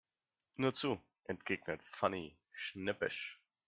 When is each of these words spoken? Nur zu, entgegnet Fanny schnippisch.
Nur 0.55 0.73
zu, 0.73 0.99
entgegnet 1.25 1.79
Fanny 1.83 2.35
schnippisch. 2.53 3.39